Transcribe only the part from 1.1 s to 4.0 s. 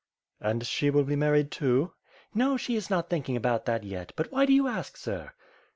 married, too." "No, she is not thinking about that